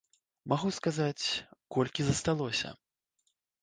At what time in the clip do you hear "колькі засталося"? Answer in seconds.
1.79-2.77